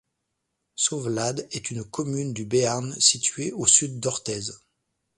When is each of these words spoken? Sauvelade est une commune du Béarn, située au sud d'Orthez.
Sauvelade 0.75 1.47
est 1.51 1.69
une 1.69 1.83
commune 1.83 2.33
du 2.33 2.43
Béarn, 2.43 2.99
située 2.99 3.51
au 3.51 3.67
sud 3.67 3.99
d'Orthez. 3.99 4.49